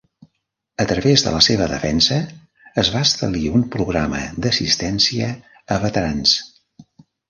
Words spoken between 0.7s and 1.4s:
A través de